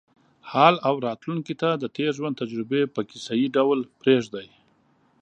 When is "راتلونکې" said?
1.07-1.53